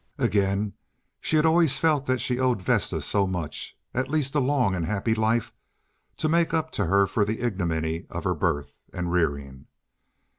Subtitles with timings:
[0.17, 0.73] Again,
[1.19, 5.13] she had always felt that she owed Vesta so much—at least a long and happy
[5.13, 5.53] life
[6.17, 9.67] to make up to her for the ignominy of her birth and rearing.